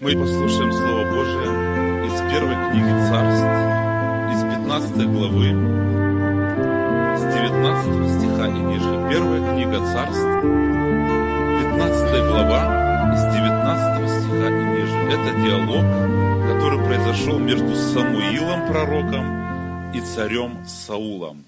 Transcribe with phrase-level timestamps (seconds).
[0.00, 1.48] Мы послушаем Слово Божие
[2.06, 3.50] из первой книги Царств,
[4.32, 5.50] из 15 главы,
[7.18, 8.94] с 19 стиха и ниже.
[9.10, 12.62] Первая книга Царств, 15 глава,
[13.12, 14.98] из 19 стиха и ниже.
[15.10, 15.86] Это диалог,
[16.46, 19.26] который произошел между Самуилом, пророком,
[19.92, 21.44] и царем Саулом.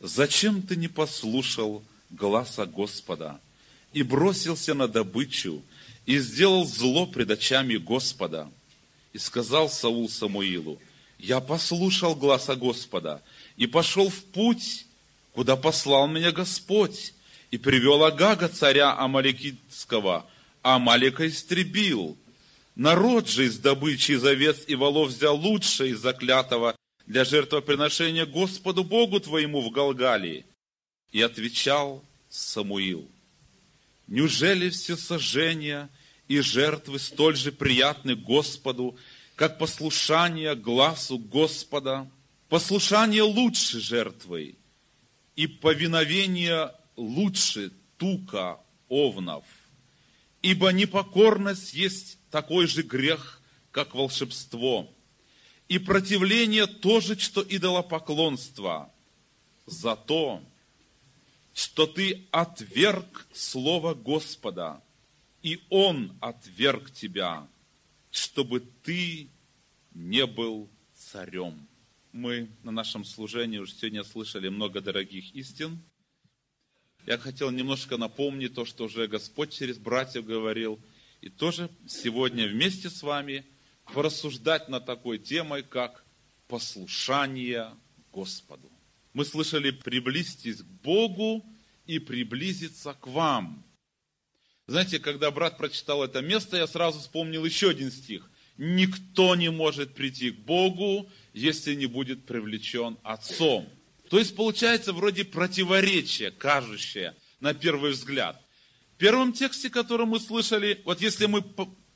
[0.00, 3.40] «Зачем ты не послушал гласа Господа
[3.94, 5.62] и бросился на добычу,
[6.06, 8.50] и сделал зло пред очами Господа.
[9.12, 10.78] И сказал Саул Самуилу,
[11.18, 13.22] я послушал гласа Господа
[13.56, 14.86] и пошел в путь,
[15.32, 17.12] куда послал меня Господь,
[17.50, 20.24] и привел Агага, царя Амаликитского,
[20.62, 22.16] а Амалика истребил.
[22.76, 28.84] Народ же из добычи из овец и волов взял лучшее из заклятого для жертвоприношения Господу
[28.84, 30.46] Богу твоему в Галгалии.
[31.10, 33.08] И отвечал Самуил–
[34.10, 35.88] Неужели все сожжения
[36.26, 38.98] и жертвы столь же приятны Господу,
[39.36, 42.10] как послушание глазу Господа?
[42.48, 44.56] Послушание лучше жертвы,
[45.36, 48.58] и повиновение лучше тука
[48.88, 49.44] овнов.
[50.42, 54.92] Ибо непокорность есть такой же грех, как волшебство.
[55.68, 58.92] И противление тоже, что идолопоклонство.
[59.66, 60.42] Зато
[61.60, 64.82] что ты отверг Слово Господа,
[65.42, 67.46] и Он отверг тебя,
[68.10, 69.28] чтобы ты
[69.92, 71.68] не был царем.
[72.12, 75.78] Мы на нашем служении уже сегодня слышали много дорогих истин.
[77.04, 80.80] Я хотел немножко напомнить то, что уже Господь через братьев говорил,
[81.20, 83.44] и тоже сегодня вместе с вами
[83.92, 86.06] порассуждать над такой темой, как
[86.48, 87.76] послушание
[88.12, 88.70] Господу.
[89.12, 91.44] Мы слышали, приблизьтесь к Богу
[91.86, 93.64] и приблизиться к вам.
[94.66, 98.30] Знаете, когда брат прочитал это место, я сразу вспомнил еще один стих.
[98.56, 103.68] Никто не может прийти к Богу, если не будет привлечен Отцом.
[104.10, 108.40] То есть получается вроде противоречие, кажущее на первый взгляд.
[108.94, 111.42] В первом тексте, который мы слышали, вот если мы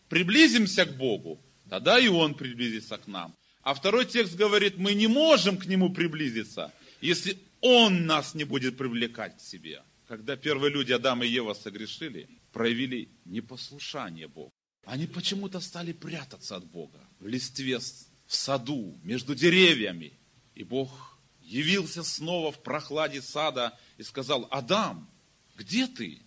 [0.08, 3.34] приблизимся к Богу, тогда и Он приблизится к нам.
[3.62, 6.72] А второй текст говорит, мы не можем к Нему приблизиться,
[7.04, 9.82] если Он нас не будет привлекать к себе.
[10.08, 14.52] Когда первые люди, Адам и Ева, согрешили, проявили непослушание Богу.
[14.84, 20.18] Они почему-то стали прятаться от Бога в листве, в саду, между деревьями.
[20.54, 25.10] И Бог явился снова в прохладе сада и сказал, Адам,
[25.56, 26.22] где ты?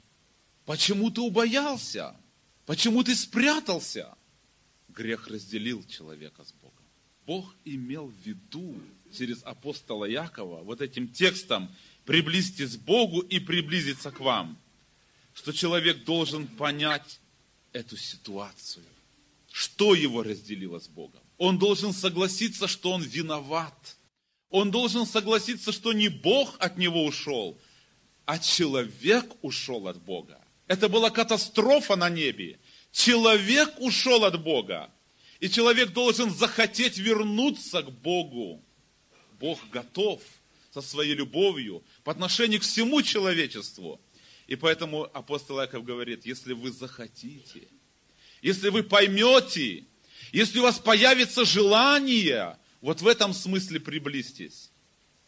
[0.65, 2.15] Почему ты убоялся?
[2.65, 4.15] Почему ты спрятался?
[4.89, 6.76] Грех разделил человека с Богом.
[7.27, 8.73] Бог имел в виду
[9.15, 11.69] через апостола Якова вот этим текстом
[12.05, 14.57] приблизьтесь к Богу и приблизиться к вам.
[15.33, 17.19] Что человек должен понять
[17.73, 18.85] эту ситуацию.
[19.51, 21.21] Что его разделило с Богом?
[21.37, 23.97] Он должен согласиться, что он виноват.
[24.49, 27.59] Он должен согласиться, что не Бог от него ушел,
[28.25, 30.39] а человек ушел от Бога.
[30.67, 32.57] Это была катастрофа на небе.
[32.93, 34.89] Человек ушел от Бога.
[35.39, 38.63] И человек должен захотеть вернуться к Богу.
[39.39, 40.21] Бог готов
[40.71, 44.01] со своей любовью по отношению к всему человечеству.
[44.47, 47.67] И поэтому апостол Яков говорит, если вы захотите,
[48.41, 49.85] если вы поймете,
[50.31, 54.71] если у вас появится желание, вот в этом смысле приблизьтесь,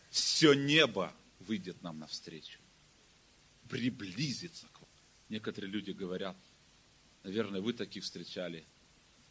[0.10, 2.60] все небо выйдет нам навстречу.
[3.70, 4.90] Приблизиться к вам.
[5.30, 6.38] Некоторые люди говорят,
[7.24, 8.66] наверное, вы таких встречали.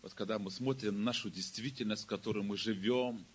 [0.03, 3.27] Вот когда мы смотрим на нашу действительность, в которой мы живем,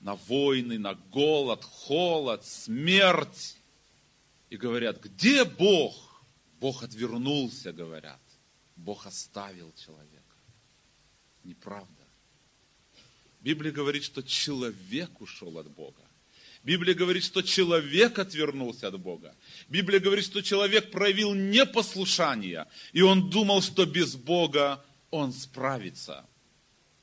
[0.00, 3.56] на войны, на голод, холод, смерть.
[4.50, 6.22] И говорят, где Бог?
[6.60, 8.20] Бог отвернулся, говорят.
[8.76, 10.36] Бог оставил человека.
[11.42, 11.88] Неправда.
[13.40, 16.02] Библия говорит, что человек ушел от Бога.
[16.62, 19.34] Библия говорит, что человек отвернулся от Бога.
[19.68, 24.82] Библия говорит, что человек проявил непослушание, и он думал, что без Бога
[25.14, 26.26] он справится.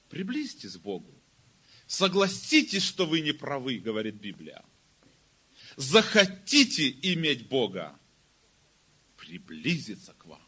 [0.10, 1.14] Приблизьтесь к Богу.
[1.88, 4.66] Согласитесь, что вы не правы, говорит Библия.
[5.78, 7.98] Захотите иметь Бога,
[9.16, 10.42] приблизиться к вам.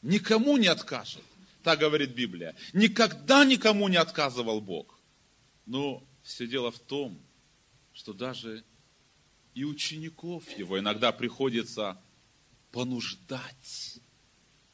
[0.00, 1.22] Никому не откажет,
[1.62, 2.56] так говорит Библия.
[2.72, 4.98] Никогда никому не отказывал Бог.
[5.66, 7.20] Но все дело в том,
[7.92, 8.64] что даже
[9.54, 12.00] и учеников его иногда приходится
[12.72, 14.00] понуждать.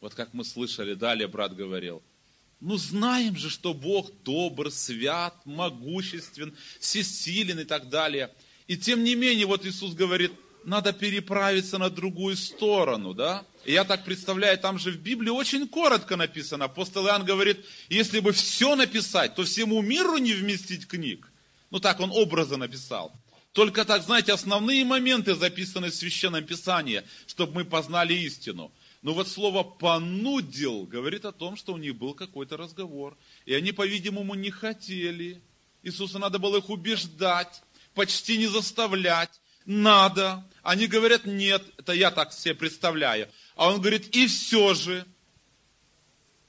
[0.00, 2.02] Вот как мы слышали, далее брат говорил–
[2.60, 8.30] ну, знаем же, что Бог добр, свят, могуществен, всесилен и так далее.
[8.66, 10.32] И тем не менее, вот Иисус говорит,
[10.64, 13.44] надо переправиться на другую сторону, да?
[13.64, 16.64] И я так представляю, там же в Библии очень коротко написано.
[16.64, 21.30] Апостол Иоанн говорит, если бы все написать, то всему миру не вместить книг.
[21.70, 23.12] Ну так он образно написал.
[23.52, 28.72] Только так, знаете, основные моменты записаны в Священном Писании, чтобы мы познали истину.
[29.06, 33.16] Но вот слово «понудил» говорит о том, что у них был какой-то разговор.
[33.44, 35.40] И они, по-видимому, не хотели.
[35.84, 37.62] Иисуса надо было их убеждать,
[37.94, 39.40] почти не заставлять.
[39.64, 40.44] Надо.
[40.64, 43.30] Они говорят, нет, это я так себе представляю.
[43.54, 45.06] А он говорит, и все же,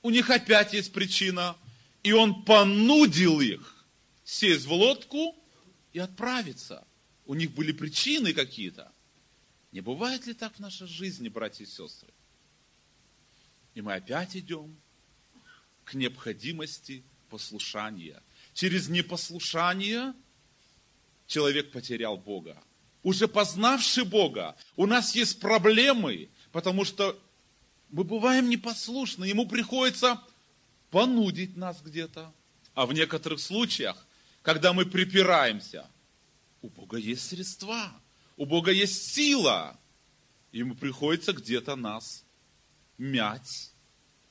[0.01, 1.55] у них опять есть причина.
[2.01, 3.85] И он понудил их
[4.23, 5.35] сесть в лодку
[5.93, 6.87] и отправиться.
[7.27, 8.91] У них были причины какие-то.
[9.71, 12.11] Не бывает ли так в нашей жизни, братья и сестры?
[13.77, 14.75] И мы опять идем
[15.83, 18.23] к необходимости послушания.
[18.55, 20.15] Через непослушание
[21.27, 22.59] человек потерял Бога.
[23.03, 27.21] Уже познавший Бога, у нас есть проблемы, потому что
[27.89, 30.23] мы бываем непослушны, ему приходится
[30.89, 32.33] понудить нас где-то.
[32.73, 34.07] А в некоторых случаях,
[34.41, 35.87] когда мы припираемся,
[36.63, 37.93] у Бога есть средства,
[38.37, 39.79] у Бога есть сила,
[40.51, 42.23] ему приходится где-то нас
[42.97, 43.71] мять,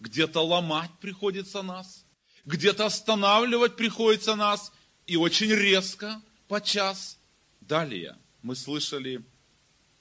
[0.00, 2.04] где-то ломать приходится нас,
[2.44, 4.72] где-то останавливать приходится нас,
[5.06, 7.18] и очень резко, по час.
[7.60, 9.24] Далее мы слышали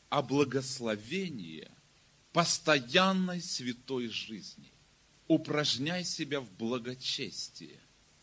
[0.10, 1.68] о благословении
[2.32, 4.72] постоянной святой жизни.
[5.28, 7.80] Упражняй себя в благочестии.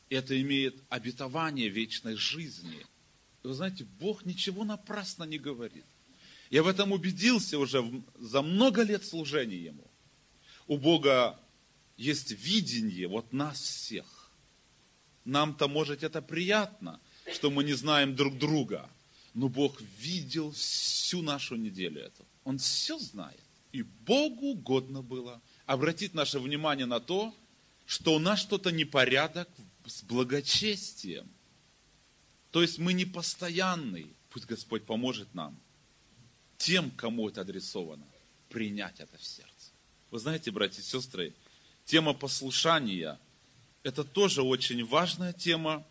[0.08, 2.86] Это имеет обетование вечной жизни.
[3.42, 5.86] Вы знаете, Бог ничего напрасно не говорит.
[6.50, 7.82] Я в этом убедился уже
[8.18, 9.90] за много лет служения Ему.
[10.72, 11.38] У Бога
[11.98, 14.30] есть видение вот нас всех.
[15.26, 16.98] Нам-то, может, это приятно,
[17.30, 18.88] что мы не знаем друг друга.
[19.34, 22.24] Но Бог видел всю нашу неделю эту.
[22.44, 23.38] Он все знает.
[23.72, 27.34] И Богу угодно было обратить наше внимание на то,
[27.84, 29.50] что у нас что-то непорядок
[29.84, 31.28] с благочестием.
[32.50, 34.06] То есть мы не постоянный.
[34.30, 35.54] Пусть Господь поможет нам,
[36.56, 38.06] тем, кому это адресовано,
[38.48, 39.51] принять это в сердце.
[40.12, 41.32] Вы знаете, братья и сестры,
[41.86, 43.18] тема послушания–
[43.82, 45.86] это тоже очень важная тема.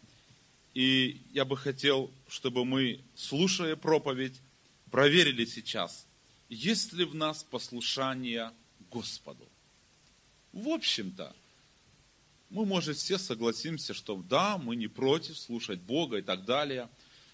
[0.75, 4.39] И я бы хотел, чтобы мы, слушая проповедь,
[4.91, 6.05] проверили сейчас,
[6.49, 8.51] есть ли в нас послушание
[8.91, 9.49] Господу.
[10.53, 11.35] В общем-то,
[12.51, 16.89] мы, может, все согласимся, что да, мы не против слушать Бога и так далее.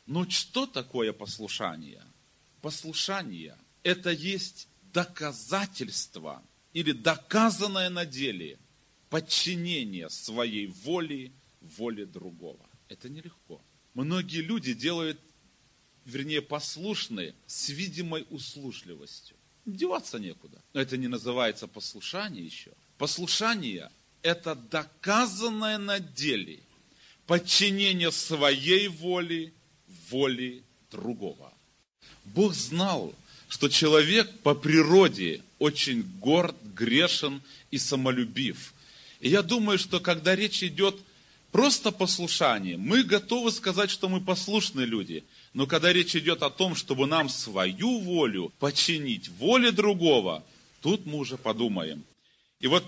[0.05, 2.05] Но что такое послушание?
[2.61, 6.41] Послушание– это есть доказательство
[6.77, 8.59] или доказанное на деле
[9.09, 12.63] подчинение своей воли воле другого.
[12.87, 13.59] Это нелегко.
[13.95, 15.19] Многие люди делают,
[16.05, 19.35] вернее, послушные с видимой услужливостью.
[19.65, 20.61] Деваться некуда.
[20.73, 22.71] Но это не называется послушание еще.
[22.99, 23.89] Послушание
[24.21, 26.59] это доказанное на деле
[27.25, 29.51] подчинение своей воли
[30.11, 31.51] воле другого.
[32.25, 33.15] Бог знал,
[33.47, 37.41] что человек по природе очень горд, грешен
[37.71, 38.73] и самолюбив.
[39.19, 40.95] И я думаю, что когда речь идет
[41.51, 45.23] просто о послушании, мы готовы сказать, что мы послушные люди.
[45.53, 50.43] Но когда речь идет о том, чтобы нам свою волю подчинить воле другого,
[50.81, 52.03] тут мы уже подумаем.
[52.59, 52.83] И вот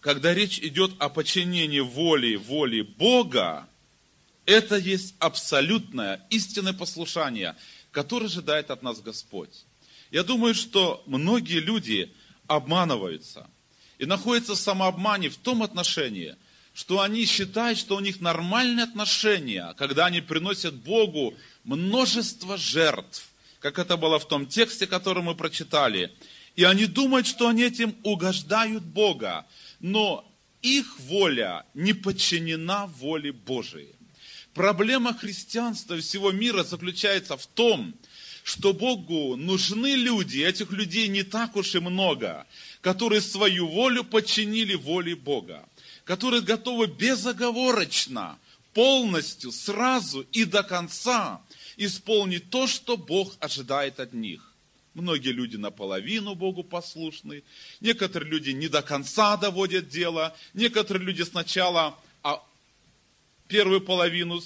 [0.00, 3.68] когда речь идет о подчинении воли, воли Бога,
[4.46, 7.56] это есть абсолютное истинное послушание,
[7.90, 9.64] которое ожидает от нас Господь.
[10.16, 12.10] Я думаю, что многие люди
[12.46, 13.50] обманываются
[13.98, 16.36] и находятся в самообмане в том отношении,
[16.72, 23.28] что они считают, что у них нормальные отношения, когда они приносят Богу множество жертв,
[23.60, 26.10] как это было в том тексте, который мы прочитали.
[26.54, 29.44] И они думают, что они этим угождают Бога
[29.80, 30.26] но
[30.62, 33.94] их воля не подчинена воле Божией.
[34.54, 37.94] Проблема христианства всего мира заключается в том,
[38.46, 42.46] что Богу нужны люди, этих людей не так уж и много,
[42.80, 45.68] которые свою волю подчинили воле Бога,
[46.04, 48.38] которые готовы безоговорочно,
[48.72, 51.42] полностью, сразу и до конца
[51.76, 54.54] исполнить то, что Бог ожидает от них.
[54.94, 57.42] Многие люди наполовину Богу послушны,
[57.80, 62.40] некоторые люди не до конца доводят дело, некоторые люди сначала а
[63.48, 64.40] первую половину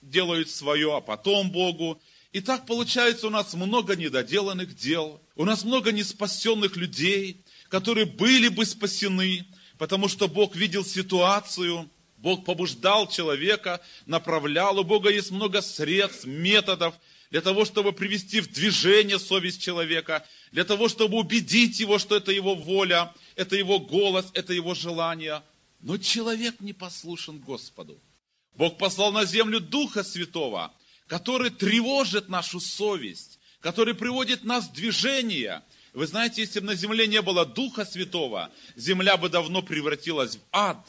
[0.00, 2.00] делают свое, а потом Богу.
[2.34, 8.48] И так получается у нас много недоделанных дел, у нас много неспасенных людей, которые были
[8.48, 9.46] бы спасены,
[9.78, 11.88] потому что Бог видел ситуацию,
[12.18, 16.94] Бог побуждал человека, направлял, у Бога есть много средств, методов–
[17.30, 22.30] для того, чтобы привести в движение совесть человека, для того, чтобы убедить его, что это
[22.30, 25.42] его воля, это его голос, это его желание.
[25.80, 27.98] Но человек не послушен Господу.
[28.54, 30.72] Бог послал на землю Духа Святого,
[31.06, 35.62] который тревожит нашу совесть, который приводит нас в движение.
[35.92, 40.40] Вы знаете, если бы на земле не было Духа Святого, земля бы давно превратилась в
[40.52, 40.84] ад.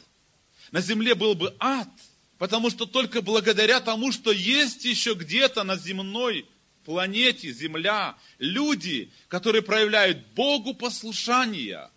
[0.71, 1.89] На земле был бы ад,
[2.37, 6.47] потому что только благодаря тому, что есть еще где-то на земной
[6.85, 11.89] планете Земля люди, которые проявляют Богу послушание,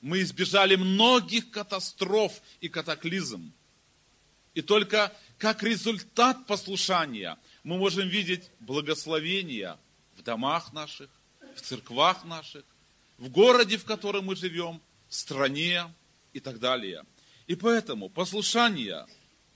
[0.00, 3.52] мы избежали многих катастроф и катаклизм.
[4.54, 9.78] И только как результат послушания мы можем видеть благословения
[10.16, 11.10] в домах наших,
[11.56, 12.64] в церквах наших,
[13.18, 15.92] в городе, в котором мы живем, в стране
[16.32, 17.04] и так далее.
[17.46, 19.06] И поэтому послушание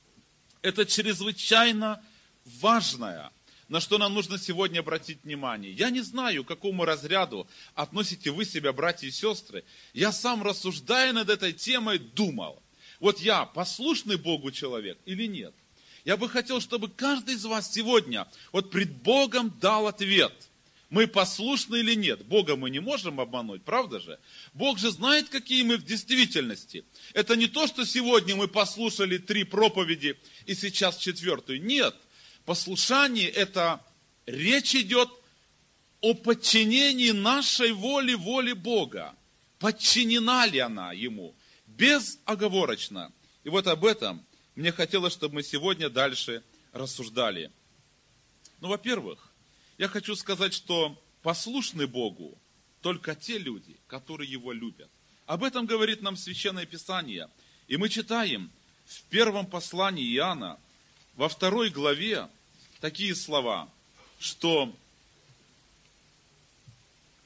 [0.63, 2.05] –это чрезвычайно
[2.45, 3.31] важное,
[3.69, 5.73] на что нам нужно сегодня обратить внимание.
[5.73, 9.65] Я не знаю, к какому разряду относите вы себя, братья и сестры.
[9.93, 12.63] Я сам, рассуждая над этой темой, думал–
[13.01, 15.55] вот я послушный Богу человек или нет?
[16.05, 20.33] Я бы хотел, чтобы каждый из вас сегодня вот пред Богом дал ответ.
[20.91, 22.25] Мы послушны или нет?
[22.25, 24.19] Бога мы не можем обмануть, правда же?
[24.55, 26.85] Бог же знает, какие мы в действительности.
[27.13, 31.63] Это не то, что сегодня мы послушали три проповеди и сейчас четвертую.
[31.63, 31.95] Нет.
[32.47, 33.85] Послушание– это
[34.25, 35.11] речь идет
[36.01, 39.15] о подчинении нашей воли воле Бога.
[39.59, 41.35] Подчинена ли она Ему?
[41.79, 43.13] безоговорочно.
[43.45, 44.25] И вот об этом
[44.59, 47.53] мне хотелось, чтобы мы сегодня дальше рассуждали.
[48.61, 49.31] Ну, во-первых,
[49.79, 52.37] я хочу сказать, что послушны Богу
[52.83, 54.91] только те люди, которые Его любят.
[55.27, 57.31] Об этом говорит нам Священное Писание.
[57.69, 58.51] И мы читаем
[58.87, 60.59] в первом послании Иоанна,
[61.15, 62.29] во второй главе,
[62.81, 63.71] такие слова,
[64.19, 64.75] что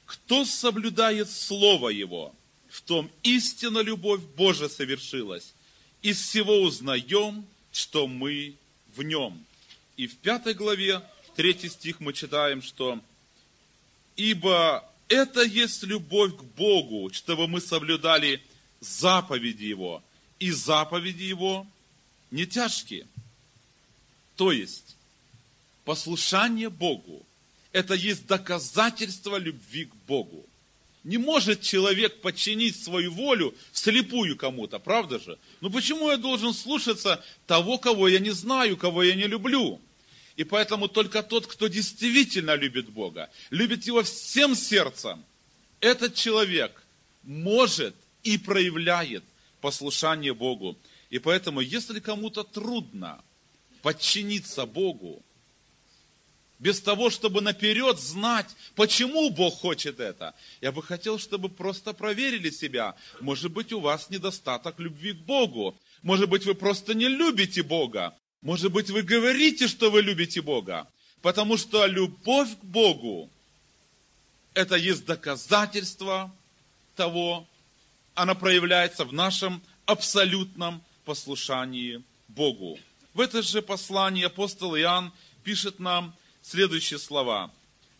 [0.05, 2.35] кто соблюдает Слово Его–
[2.73, 5.52] в том истинно любовь Божия совершилась.
[6.03, 8.55] Из всего узнаем, что мы
[8.93, 9.43] в нем.
[9.95, 11.01] И в пятой главе,
[11.37, 12.99] третий стих мы читаем, что
[14.17, 18.43] «Ибо это есть любовь к Богу, чтобы мы соблюдали
[18.81, 20.03] заповеди Его,
[20.39, 21.65] и заповеди Его
[22.31, 23.07] не тяжкие».
[24.35, 24.97] То есть,
[25.85, 27.25] послушание Богу–
[27.71, 30.45] это есть доказательство любви к Богу.
[31.03, 35.37] Не может человек подчинить свою волю вслепую кому-то, правда же?
[35.59, 39.81] Ну почему я должен слушаться того, кого я не знаю, кого я не люблю?
[40.37, 45.23] И поэтому только тот, кто действительно любит Бога, любит Его всем сердцем,
[45.79, 46.83] этот человек
[47.23, 47.93] может
[48.23, 49.23] и проявляет
[49.59, 50.77] послушание Богу.
[51.09, 53.21] И поэтому, если кому-то трудно
[53.81, 55.21] подчиниться Богу,
[56.63, 60.33] без того, чтобы наперед знать, почему Бог хочет это.
[60.61, 62.95] Я бы хотел, чтобы просто проверили себя.
[63.19, 65.77] Может быть, у вас недостаток любви к Богу.
[66.03, 68.15] Может быть, вы просто не любите Бога.
[68.41, 70.87] Может быть, вы говорите, что вы любите Бога.
[71.21, 73.29] Потому что любовь к Богу–
[74.53, 76.33] это есть доказательство
[76.95, 77.45] того,
[78.15, 82.79] она проявляется в нашем абсолютном послушании Богу.
[83.13, 85.11] В это же послании апостол Иоанн
[85.43, 87.51] пишет нам следующие слова.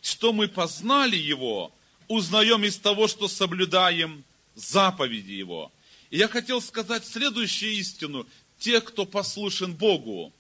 [0.02, 1.74] Что мы познали Его,
[2.08, 4.24] узнаем из того, что соблюдаем
[4.54, 5.72] заповеди Его.
[6.12, 8.28] И я хотел сказать следующую истину.
[8.60, 10.32] Те, кто послушен Богу,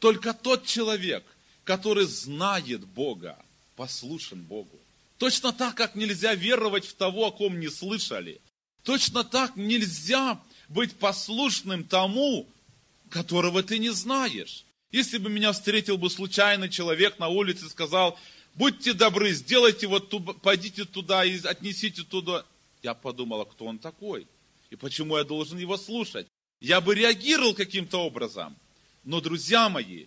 [0.00, 1.24] только тот человек,
[1.62, 3.38] который знает Бога,
[3.76, 4.78] послушен Богу.
[5.18, 8.40] Точно так, как нельзя веровать в того, о ком не слышали.
[8.82, 12.46] Точно так нельзя быть послушным тому,
[13.08, 14.64] которого ты не знаешь.
[14.94, 18.16] Если бы меня встретил бы случайный человек на улице и сказал,
[18.54, 20.08] будьте добры, сделайте вот,
[20.40, 22.46] пойдите туда и отнесите туда.
[22.80, 24.28] Я подумала, кто он такой?
[24.70, 26.28] И почему я должен его слушать?
[26.60, 28.54] Я бы реагировал каким-то образом.
[29.02, 30.06] Но, друзья мои,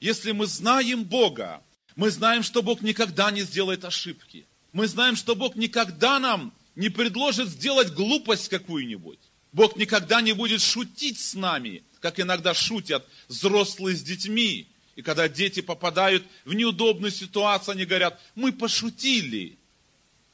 [0.00, 1.62] если мы знаем Бога,
[1.96, 4.44] мы знаем, что Бог никогда не сделает ошибки.
[4.74, 9.20] Мы знаем, что Бог никогда нам не предложит сделать глупость какую-нибудь.
[9.54, 14.66] Бог никогда не будет шутить с нами, как иногда шутят взрослые с детьми.
[14.96, 19.56] И когда дети попадают в неудобную ситуацию, они говорят, мы пошутили.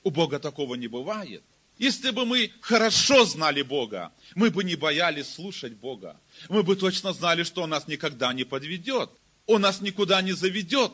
[0.02, 1.42] У Бога такого не бывает.
[1.76, 6.18] Если бы мы хорошо знали Бога, мы бы не боялись слушать Бога.
[6.48, 9.10] Мы бы точно знали, что Он нас никогда не подведет.
[9.44, 10.92] Он нас никуда не заведет.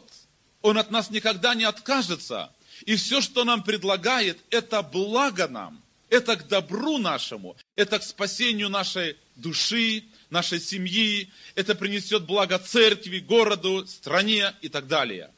[0.63, 2.53] Он от нас никогда не откажется.
[2.87, 5.81] И все, что нам предлагает, это благо нам.
[6.09, 7.57] Это к добру нашему.
[7.75, 14.87] Это к спасению нашей души, нашей семьи, это принесет благо церкви, городу, стране и так
[14.87, 15.33] далее.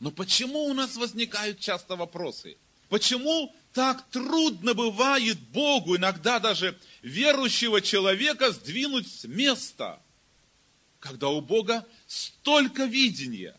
[0.00, 2.56] Но почему у нас возникают часто вопросы?
[2.88, 10.00] Почему так трудно бывает Богу, иногда даже верующего человека, сдвинуть с места,
[10.98, 13.56] когда у Бога столько видения?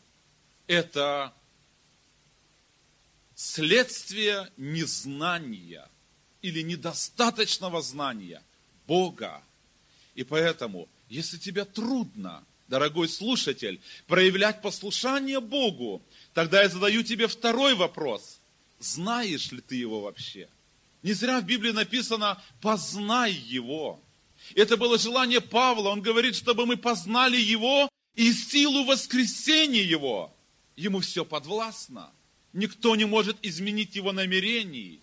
[0.65, 1.33] Это
[3.35, 5.87] следствие незнания
[6.41, 8.41] или недостаточного знания
[8.87, 9.41] Бога.
[10.15, 16.01] И поэтому, если тебе трудно, дорогой слушатель, проявлять послушание Богу,
[16.33, 18.39] тогда я задаю тебе второй вопрос.
[18.79, 20.47] Знаешь ли ты его вообще?
[21.03, 23.99] Не зря в Библии написано «познай его».
[24.55, 25.89] Это было желание Павла.
[25.89, 30.33] Он говорит, чтобы мы познали его и силу воскресения его.
[30.75, 32.11] Ему все подвластно.
[32.53, 35.01] Никто не может изменить его намерений.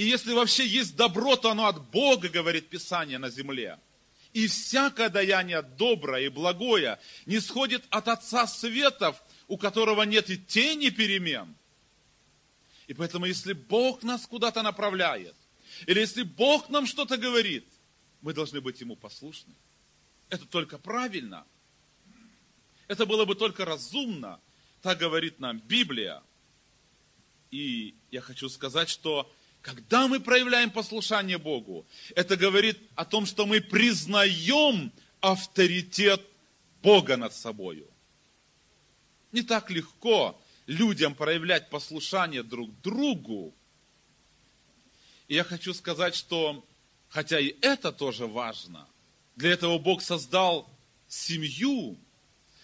[0.00, 3.78] И если вообще есть добро, то оно от Бога, говорит Писание на земле.
[4.32, 10.38] И всякое даяние доброе и благое не сходит от Отца Светов, у которого нет и
[10.38, 11.54] тени перемен.
[12.86, 15.36] И поэтому, если Бог нас куда-то направляет,
[15.84, 17.66] или если Бог нам что-то говорит,
[18.22, 19.52] мы должны быть Ему послушны.
[20.30, 21.44] Это только правильно.
[22.88, 24.40] Это было бы только разумно.
[24.80, 26.22] Так говорит нам Библия.
[27.50, 29.30] И я хочу сказать, что
[29.62, 36.22] когда мы проявляем послушание Богу, это говорит о том, что мы признаем авторитет
[36.82, 37.86] Бога над собою.
[39.32, 43.54] Не так легко людям проявлять послушание друг другу.
[45.28, 46.64] И я хочу сказать, что,
[47.08, 48.88] хотя и это тоже важно,
[49.36, 50.68] для этого Бог создал
[51.06, 51.96] семью,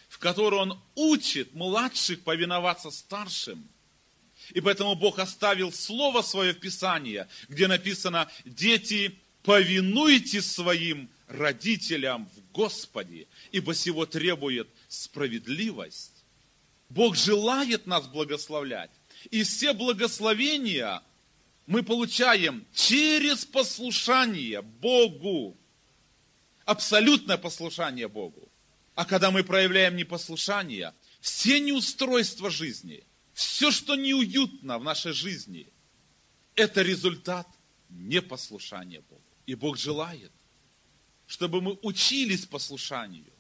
[0.09, 3.69] в которой Он учит младших повиноваться старшим–
[4.55, 12.53] и поэтому Бог оставил Слово Свое в Писании, где написано, дети, повинуйтесь своим родителям в
[12.53, 16.13] Господе, ибо сего требует справедливость.
[16.89, 18.91] Бог желает нас благословлять.
[19.31, 21.03] И все благословения
[21.67, 25.57] мы получаем через послушание Богу.
[26.65, 28.49] Абсолютное послушание Богу.
[28.95, 33.03] А когда мы проявляем непослушание, все неустройства жизни–
[33.37, 35.67] все, что неуютно в нашей жизни,
[36.55, 37.47] это результат
[37.91, 39.23] непослушания Богу.
[39.45, 40.33] И Бог желает,
[41.27, 43.31] чтобы мы учились послушанию.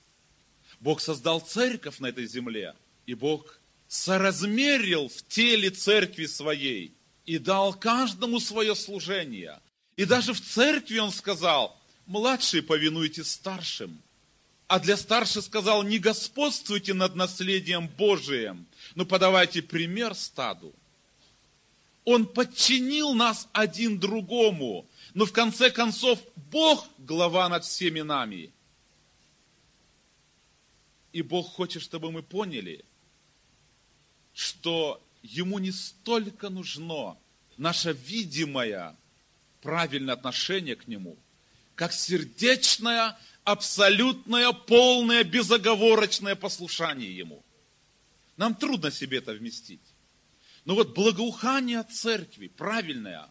[0.81, 7.73] Бог создал церковь на этой земле, и Бог соразмерил в теле церкви своей и дал
[7.73, 9.63] каждому свое служение.
[9.97, 14.03] И даже в церкви он сказал, младшие повинуйтесь старшим.
[14.68, 20.74] А для старших сказал, не господствуйте над наследием Божиим, но подавайте пример стаду.
[22.05, 28.52] Он подчинил нас один другому, но в конце концов Бог глава над всеми нами.
[31.12, 32.85] И Бог хочет, чтобы мы поняли,
[34.35, 37.16] что Ему не столько нужно
[37.57, 38.96] наше видимое
[39.61, 41.16] правильное отношение к Нему,
[41.74, 47.45] как сердечное абсолютное, полное, безоговорочное послушание Ему.
[48.37, 49.81] Нам трудно себе это вместить.
[50.65, 53.31] Но вот благоухание церкви, правильное,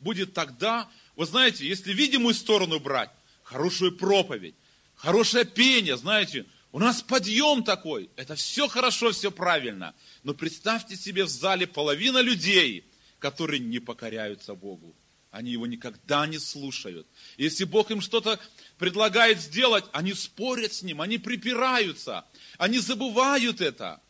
[0.00, 3.10] будет тогда, вы знаете, если видимую сторону брать,
[3.42, 4.54] хорошую проповедь,
[4.94, 9.94] хорошее пение, знаете, у нас подъем такой, это все хорошо, все правильно.
[10.24, 12.84] Но представьте себе в зале половина людей,
[13.18, 14.94] которые не покоряются Богу.
[15.30, 17.06] Они его никогда не слушают.
[17.36, 18.38] Если Бог им что-то
[18.78, 22.24] предлагает сделать, они спорят с ним, они припираются,
[22.56, 24.00] они забывают это.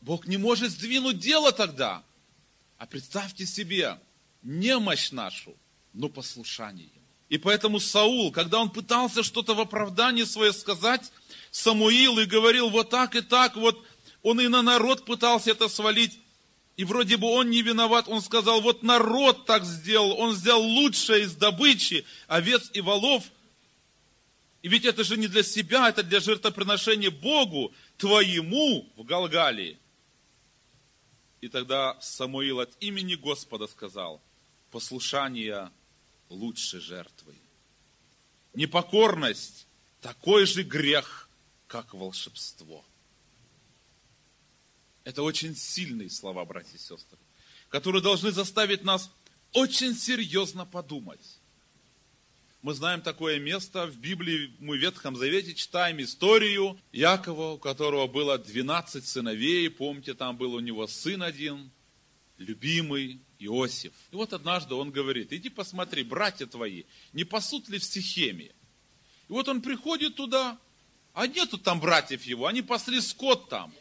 [0.00, 2.02] Бог не может сдвинуть дело тогда.
[2.76, 3.98] А представьте себе
[4.42, 5.56] немощь нашу,
[5.92, 6.90] но послушание.
[7.28, 11.10] И поэтому Саул, когда он пытался что-то в оправдании свое сказать,
[11.50, 13.82] Самуил и говорил вот так и так, вот
[14.22, 16.18] он и на народ пытался это свалить,
[16.76, 21.24] и вроде бы он не виноват, он сказал, вот народ так сделал, он взял лучшее
[21.24, 23.22] из добычи, овец и волов,
[24.64, 29.78] и ведь это же не для себя, это для жертвоприношения Богу, твоему в Галгалии.
[31.42, 34.22] И тогда Самуил от имени Господа сказал,
[34.70, 35.70] послушание
[36.30, 37.34] лучше жертвы.
[38.54, 39.66] Непокорность
[40.00, 41.28] такой же грех,
[41.66, 42.86] как волшебство.
[45.04, 47.18] Это очень сильные слова, братья и сестры,
[47.68, 49.10] которые должны заставить нас
[49.52, 51.38] очень серьезно подумать
[52.64, 58.06] мы знаем такое место в Библии, мы в Ветхом Завете читаем историю Якова, у которого
[58.06, 61.70] было 12 сыновей, помните, там был у него сын один,
[62.38, 63.92] любимый Иосиф.
[64.12, 68.46] И вот однажды он говорит, иди посмотри, братья твои, не пасут ли в Сихеме?
[68.46, 70.58] И вот он приходит туда,
[71.12, 73.74] а нету там братьев его, они пасли скот там.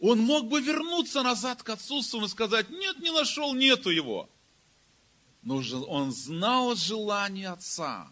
[0.00, 4.28] Он мог бы вернуться назад к отцу и сказать, нет, не нашел, нету его.
[5.42, 8.08] Но он знал желание отца.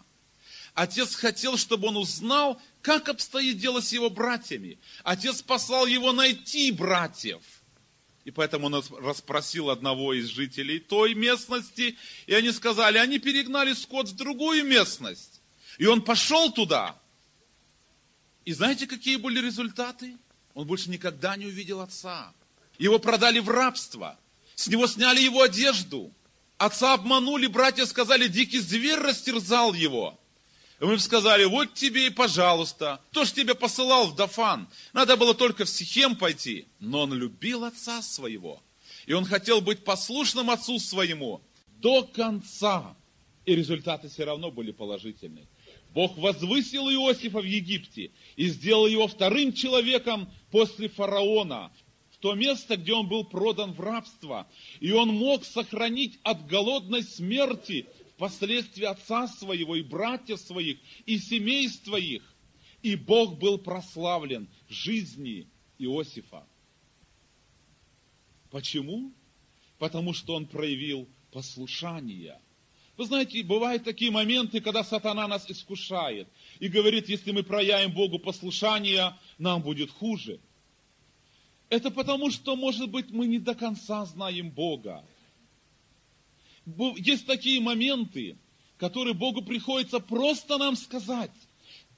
[0.75, 4.79] Отец хотел, чтобы он узнал, как обстоит дело с его братьями.
[5.03, 7.43] Отец послал его найти братьев.
[8.25, 14.09] И поэтому он расспросил одного из жителей той местности, и они сказали, они перегнали скот
[14.09, 15.41] в другую местность.
[15.79, 16.99] И он пошел туда.
[18.45, 20.17] И знаете, какие были результаты?
[20.55, 22.33] Он больше никогда не увидел отца.
[22.79, 24.19] Его продали в рабство.
[24.55, 26.13] С него сняли его одежду.
[26.59, 30.19] Отца обманули, братья сказали, дикий зверь растерзал его.
[30.81, 33.01] И мы сказали, вот тебе и пожалуйста.
[33.11, 34.69] Кто ж тебя посылал в Дафан?
[34.93, 36.67] Надо было только в Сихем пойти.
[36.81, 38.61] Но он любил отца своего.
[39.07, 41.41] И он хотел быть послушным отцу своему
[41.81, 42.97] до конца.
[43.47, 45.47] И результаты все равно были положительные.
[45.95, 51.73] Бог возвысил Иосифа в Египте и сделал его вторым человеком после фараона,
[52.21, 54.49] то место, где он был продан в рабство.
[54.81, 61.97] И он мог сохранить от голодной смерти впоследствии отца своего и братьев своих и семейства
[61.97, 62.35] их.
[62.83, 66.47] И Бог был прославлен в жизни Иосифа.
[68.51, 69.13] Почему?
[69.79, 72.41] Потому что он проявил послушание–
[72.99, 76.27] вы знаете, бывают такие моменты, когда сатана нас искушает
[76.59, 80.41] и говорит, если мы проявим Богу послушание, нам будет хуже.
[81.69, 85.05] Это потому, что, может быть, мы не до конца знаем Бога.
[86.97, 88.37] Есть такие моменты,
[88.77, 91.33] которые Богу приходится просто нам сказать.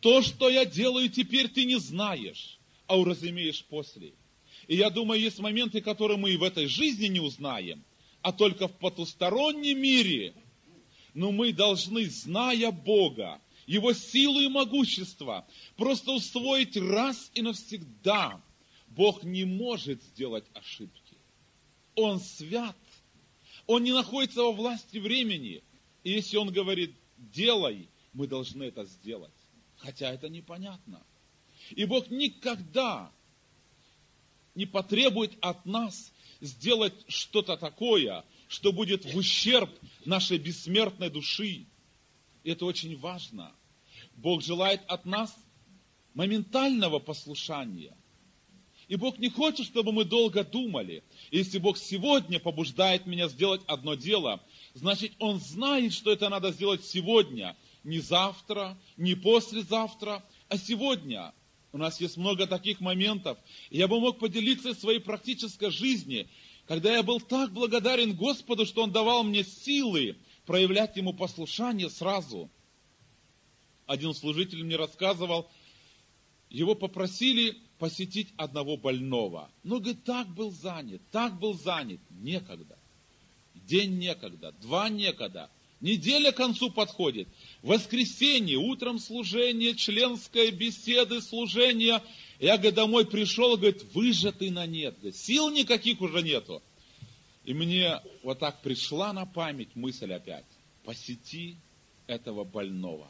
[0.00, 4.12] То, что я делаю теперь, ты не знаешь, а уразумеешь после.
[4.66, 7.84] И я думаю, есть моменты, которые мы и в этой жизни не узнаем,
[8.22, 10.34] а только в потустороннем мире–
[11.14, 18.40] но мы должны, зная Бога, Его силу и могущество, просто усвоить раз и навсегда.
[18.90, 21.16] Бог не может сделать ошибки.
[21.94, 22.76] Он свят.
[23.66, 25.62] Он не находится во власти времени.
[26.02, 29.32] И если Он говорит, делай, мы должны это сделать.
[29.76, 31.02] Хотя это непонятно.
[31.70, 33.12] И Бог никогда
[34.54, 39.70] не потребует от нас сделать что-то такое, что будет в ущерб
[40.04, 41.66] нашей бессмертной души.
[42.42, 43.54] И это очень важно.
[44.16, 45.34] Бог желает от нас
[46.14, 47.96] моментального послушания.
[48.90, 51.04] И Бог не хочет, чтобы мы долго думали.
[51.30, 54.42] Если Бог сегодня побуждает меня сделать одно дело,
[54.74, 57.56] значит, Он знает, что это надо сделать сегодня.
[57.84, 61.32] Не завтра, не послезавтра, а сегодня.
[61.70, 63.38] У нас есть много таких моментов.
[63.70, 66.28] Я бы мог поделиться своей практической жизни
[66.66, 72.48] когда я был так благодарен Господу, что Он давал мне силы проявлять Ему послушание сразу.
[73.86, 75.50] Один служитель мне рассказывал,
[76.48, 79.50] его попросили посетить одного больного.
[79.64, 81.98] Но, говорит, так был занят, так был занят.
[82.10, 82.78] Некогда.
[83.66, 85.50] День некогда, два некогда.
[85.80, 87.26] Неделя к концу подходит.
[87.62, 92.00] Воскресенье, утром служение, членская беседы, служение–
[92.40, 94.94] я, говорит, домой пришел, говорит, выжатый на нет.
[94.94, 96.62] Говорит, сил никаких уже нету.
[97.44, 100.46] И мне вот так пришла на память мысль опять.
[100.82, 101.56] Посети
[102.06, 103.08] этого больного.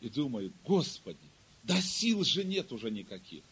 [0.00, 1.18] И думаю, Господи,
[1.64, 3.42] да сил же нет уже никаких.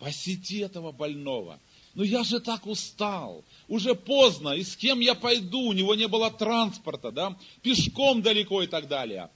[0.00, 1.60] Посети этого больного.
[1.94, 6.08] Ну я же так устал, уже поздно, и с кем я пойду, у него не
[6.08, 9.30] было транспорта, да, пешком далеко и так далее.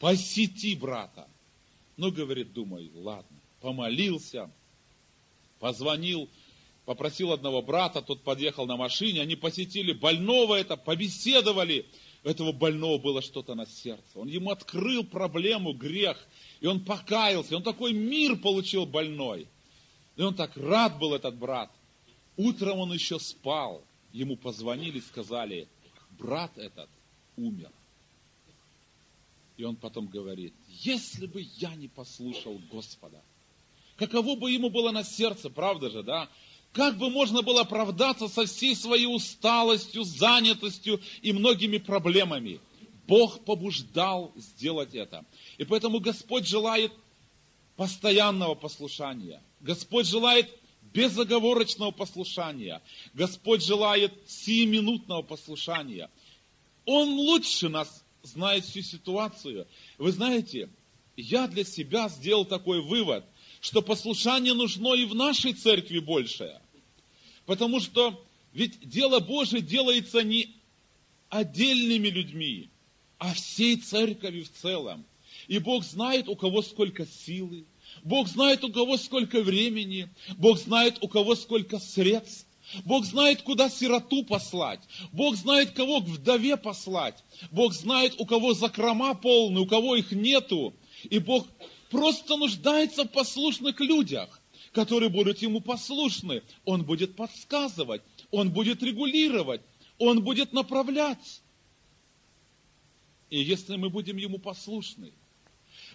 [0.00, 1.28] Посети брата.
[1.96, 4.50] Ну, говорит, думаю, ладно помолился,
[5.58, 6.28] позвонил,
[6.84, 11.86] попросил одного брата, тот подъехал на машине, они посетили больного это, побеседовали.
[12.24, 14.04] У этого больного было что-то на сердце.
[14.14, 16.28] Он ему открыл проблему, грех,
[16.60, 17.56] и он покаялся.
[17.56, 19.48] Он такой мир получил больной.
[20.16, 21.70] И он так рад был, этот брат.
[22.36, 23.82] Утром он еще спал.
[24.12, 25.68] Ему позвонили, сказали,
[26.18, 26.88] брат этот
[27.36, 27.70] умер.
[29.56, 33.22] И он потом говорит, если бы я не послушал Господа,
[33.96, 36.28] каково бы ему было на сердце, правда же, да?
[36.72, 42.60] Как бы можно было оправдаться со всей своей усталостью, занятостью и многими проблемами?
[43.06, 45.24] Бог побуждал сделать это.
[45.56, 46.92] И поэтому Господь желает
[47.76, 49.42] постоянного послушания.
[49.60, 50.48] Господь желает
[50.92, 52.82] безоговорочного послушания.
[53.14, 56.10] Господь желает сиюминутного послушания.
[56.84, 59.66] Он лучше нас знает всю ситуацию.
[59.98, 60.68] Вы знаете,
[61.16, 63.24] я для себя сделал такой вывод–
[63.66, 66.60] что послушание нужно и в нашей церкви большее.
[67.46, 70.54] Потому что ведь дело Божие делается не
[71.28, 72.68] отдельными людьми,
[73.18, 75.04] а всей церковью в целом.
[75.48, 77.64] И Бог знает, у кого сколько силы,
[78.04, 82.46] Бог знает, у кого сколько времени, Бог знает, у кого сколько средств.
[82.84, 84.80] Бог знает, куда сироту послать.
[85.12, 87.22] Бог знает, кого к вдове послать.
[87.52, 90.74] Бог знает, у кого закрома полные, у кого их нету.
[91.04, 91.46] И Бог
[91.90, 94.40] просто нуждается в послушных людях,
[94.72, 96.42] которые будут Ему послушны.
[96.64, 99.60] Он будет подсказывать, Он будет регулировать,
[99.98, 101.42] Он будет направлять.
[103.30, 105.12] И если мы будем Ему послушны,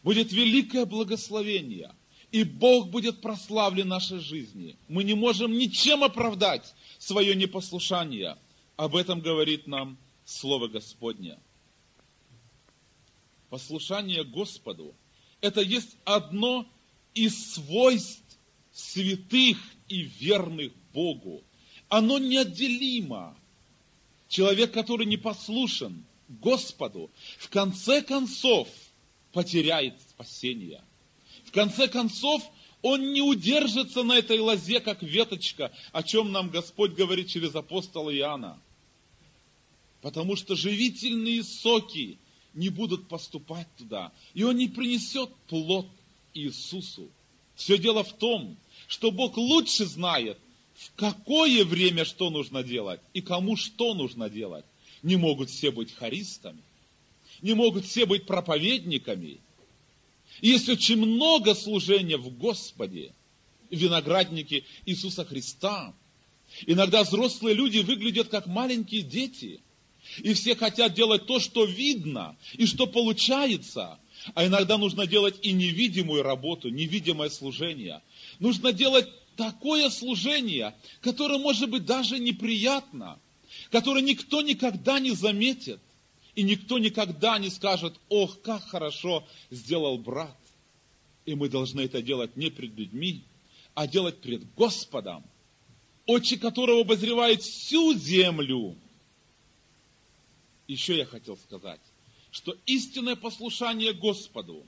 [0.03, 1.93] будет великое благословение,
[2.31, 4.77] и Бог будет прославлен нашей жизни.
[4.87, 8.37] Мы не можем ничем оправдать свое непослушание.
[8.77, 11.37] Об этом говорит нам Слово Господне.
[13.49, 14.95] Послушание Господу–
[15.41, 16.65] это есть одно
[17.13, 18.23] из свойств
[18.71, 19.57] святых
[19.89, 21.43] и верных Богу.
[21.89, 23.35] Оно неотделимо.
[24.29, 28.69] Человек, который не послушен Господу, в конце концов
[29.31, 30.81] потеряет спасение.
[31.45, 32.43] В конце концов,
[32.81, 38.15] он не удержится на этой лозе, как веточка, о чем нам Господь говорит через апостола
[38.15, 38.59] Иоанна.
[40.01, 42.17] Потому что живительные соки
[42.53, 45.87] не будут поступать туда, и он не принесет плод
[46.33, 47.09] Иисусу.
[47.55, 50.37] Все дело в том, что Бог лучше знает,
[50.73, 54.65] в какое время что нужно делать и кому что нужно делать.
[55.03, 56.61] Не могут все быть харистами,
[57.41, 59.39] не могут все быть проповедниками.
[60.41, 63.13] И есть очень много служения в Господе,
[63.69, 65.93] виноградники Иисуса Христа.
[66.65, 69.61] Иногда взрослые люди выглядят как маленькие дети.
[70.17, 73.99] И все хотят делать то, что видно и что получается.
[74.33, 78.01] А иногда нужно делать и невидимую работу, невидимое служение.
[78.39, 83.19] Нужно делать такое служение, которое может быть даже неприятно,
[83.71, 85.79] которое никто никогда не заметит.
[86.35, 90.37] И никто никогда не скажет, ох, как хорошо сделал брат.
[91.25, 93.23] И мы должны это делать не пред людьми,
[93.73, 95.23] а делать пред Господом,
[96.05, 98.75] очи которого обозревает всю землю.
[100.67, 101.81] Еще я хотел сказать,
[102.31, 104.65] что истинное послушание Господу,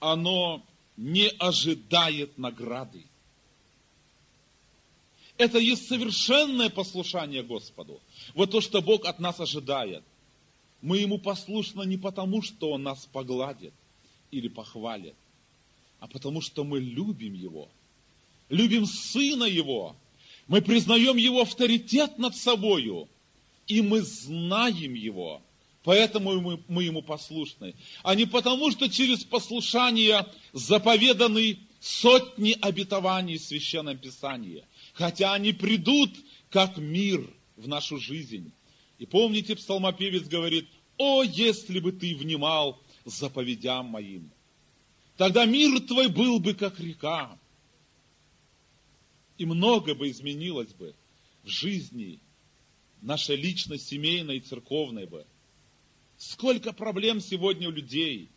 [0.00, 0.62] оно
[0.98, 3.04] не ожидает награды.
[5.38, 8.00] Это есть совершенное послушание Господу.
[8.34, 10.04] Вот то, что Бог от нас ожидает–
[10.86, 13.74] мы ему послушны не потому, что он нас погладит
[14.30, 15.16] или похвалит,
[15.98, 17.68] а потому что мы любим его,
[18.48, 19.96] любим сына его,
[20.46, 23.08] мы признаем его авторитет над собою,
[23.66, 25.42] и мы знаем его,
[25.82, 33.98] поэтому мы, ему послушны, а не потому, что через послушание заповеданы сотни обетований в Священном
[33.98, 36.12] Писании, хотя они придут
[36.48, 38.52] как мир в нашу жизнь.
[38.98, 40.68] И помните, псалмопевец говорит,
[40.98, 44.30] «О, если бы ты внимал заповедям моим,
[45.16, 47.38] тогда мир твой был бы как река,
[49.38, 50.94] и много бы изменилось бы
[51.42, 52.20] в жизни
[53.02, 55.26] нашей личной, семейной и церковной бы.
[56.16, 58.30] Сколько проблем сегодня у людей.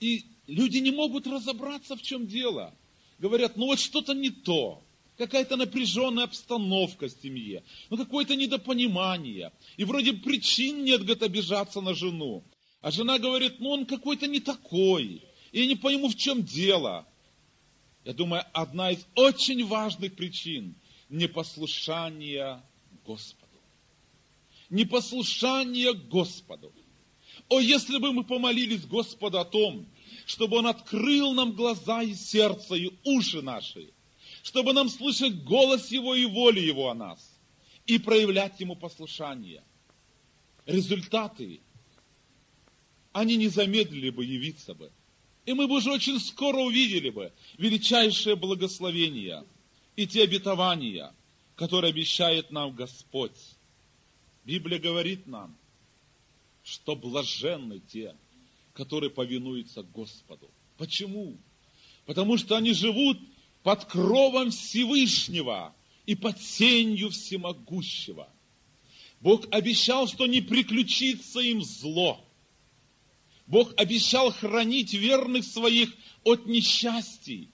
[0.00, 2.74] И люди не могут разобраться, в чем дело.
[3.18, 4.82] Говорят, ну вот что-то не то
[5.18, 9.52] какая-то напряженная обстановка в семье, ну какое-то недопонимание.
[9.76, 12.44] И вроде причин нет, говорит, обижаться на жену.
[12.80, 15.24] А жена говорит, ну он какой-то не такой.
[15.50, 17.06] И я не пойму, в чем дело.
[18.04, 20.76] Я думаю, одна из очень важных причин–
[21.08, 22.62] непослушание
[23.04, 23.48] Господу.
[24.70, 26.72] Непослушание Господу.
[27.48, 29.86] О, если бы мы помолились Господу о том,
[30.26, 33.90] чтобы Он открыл нам глаза и сердце, и уши наши–
[34.48, 37.38] чтобы нам слышать голос Его и волю Его о нас
[37.86, 39.62] и проявлять Ему послушание.
[40.64, 41.60] Результаты,
[43.12, 44.90] они не замедлили бы явиться бы.
[45.44, 49.44] И мы бы уже очень скоро увидели бы величайшее благословение
[49.96, 51.14] и те обетования,
[51.54, 53.38] которые обещает нам Господь.
[54.46, 55.54] Библия говорит нам,
[56.64, 58.16] что блаженны те,
[58.72, 60.50] которые повинуются Господу.
[60.78, 61.36] Почему?
[62.06, 63.18] Потому что они живут
[63.62, 65.74] под кровом Всевышнего
[66.06, 68.28] и под сенью всемогущего.
[69.20, 72.24] Бог обещал, что не приключится им зло.
[73.46, 77.50] Бог обещал хранить верных своих от несчастий.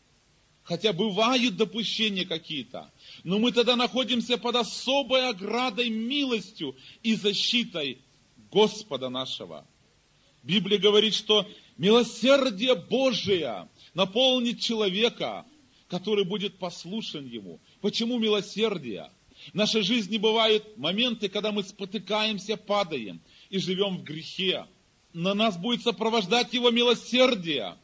[0.63, 2.91] Хотя бывают допущения какие-то.
[3.23, 7.99] Но мы тогда находимся под особой оградой милостью и защитой
[8.51, 9.67] Господа нашего.
[10.43, 15.45] Библия говорит, что милосердие Божие наполнит человека–
[15.89, 17.61] который будет послушен Ему.
[17.81, 19.11] Почему милосердие?
[19.53, 23.21] В нашей жизни бывают моменты, когда мы спотыкаемся, падаем
[23.51, 24.67] и живем в грехе.
[25.13, 27.77] на нас будет сопровождать Его милосердие,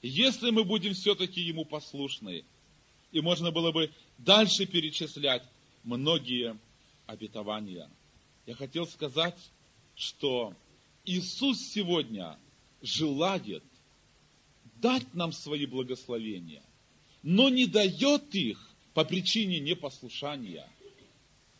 [0.00, 2.44] если мы будем все-таки Ему послушны.
[3.12, 5.42] И можно было бы дальше перечислять
[5.84, 6.58] многие
[7.06, 7.90] обетования.
[8.46, 9.38] Я хотел сказать,
[9.94, 10.54] что
[11.04, 12.38] Иисус сегодня
[12.80, 13.62] желает
[14.76, 16.62] дать нам свои благословения,
[17.22, 20.68] но не дает их по причине непослушания.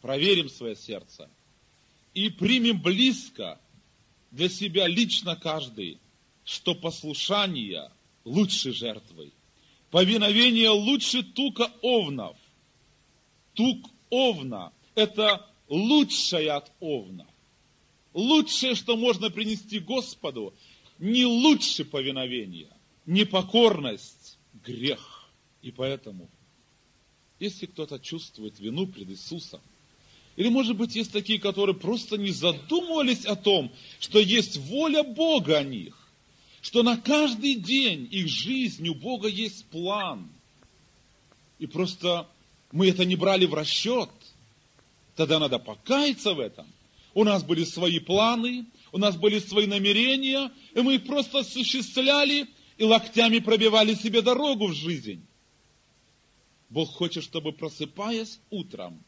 [0.00, 1.30] Проверим свое сердце
[2.14, 3.60] и примем близко
[4.30, 5.98] для себя лично каждый,
[6.44, 7.90] что послушание
[8.24, 9.32] лучше жертвы.
[9.90, 12.36] Повиновение лучше тука овнов.
[13.54, 17.26] Тук овна– это лучшее от овна.
[18.14, 20.54] Лучшее, что можно принести Господу,
[20.98, 22.70] не лучше повиновение,
[23.06, 25.11] непокорность, грех.
[25.62, 26.28] И поэтому,
[27.38, 29.60] если кто-то чувствует вину пред Иисусом,
[30.36, 35.58] или, может быть, есть такие, которые просто не задумывались о том, что есть воля Бога
[35.58, 35.96] о них,
[36.62, 40.28] что на каждый день их жизнь у Бога есть план.
[41.58, 42.26] И просто
[42.70, 44.08] мы это не брали в расчет.
[45.16, 46.66] Тогда надо покаяться в этом.
[47.14, 52.48] У нас были свои планы, у нас были свои намерения, и мы их просто осуществляли
[52.78, 55.22] и локтями пробивали себе дорогу в жизнь.
[56.72, 59.04] Бог хочет, чтобы просыпаясь утром,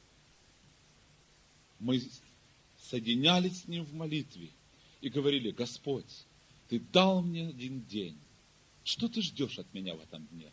[1.78, 2.02] мы
[2.78, 4.50] соединялись с Ним в молитве
[5.00, 6.26] и говорили, Господь,
[6.68, 8.18] Ты дал мне один день.
[8.84, 10.52] Что Ты ждешь от меня в этом дне?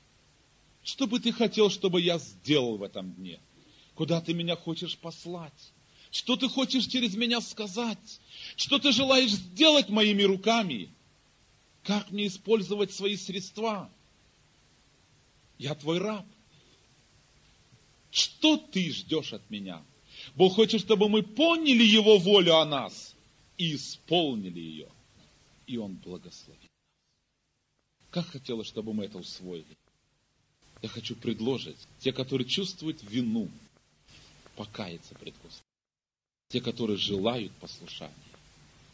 [0.84, 3.42] Что бы Ты хотел, чтобы я сделал в этом дне?
[3.94, 5.74] Куда Ты меня хочешь послать?
[6.12, 8.22] Что Ты хочешь через меня сказать?
[8.56, 10.90] Что Ты желаешь сделать моими руками?
[11.84, 13.92] Как мне использовать свои средства?
[15.58, 16.26] Я Твой раб.
[18.12, 19.84] Что Ты ждешь от меня?
[20.36, 23.16] Бог хочет, чтобы мы поняли Его волю о нас
[23.58, 24.90] и исполнили ее.
[25.66, 26.70] И Он благословит.
[28.10, 29.78] Как хотелось, чтобы мы это усвоили.
[30.82, 33.50] Я хочу предложить те, которые чувствуют вину,
[34.56, 35.66] покаяться пред Господом.
[36.50, 38.14] Те, которые желают послушания,